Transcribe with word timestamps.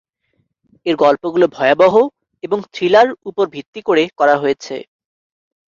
এর 0.85 0.95
গল্পগুলো 0.95 1.45
ভয়াবহ 1.47 1.95
এবং 2.43 2.59
থ্রিলার 2.73 3.07
উপর 3.25 3.45
ভিত্তি 3.49 3.79
করে 3.81 4.03
করা 4.19 4.35
হয়েছে। 4.37 4.75